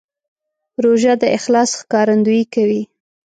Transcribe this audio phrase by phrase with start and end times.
[0.83, 2.81] روژه د اخلاص ښکارندویي کوي.